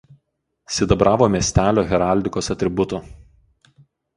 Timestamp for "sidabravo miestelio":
0.77-1.83